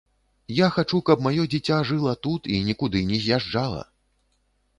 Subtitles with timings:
[0.59, 3.81] Я хачу, каб маё дзіця жыла тут і нікуды не з'язджала.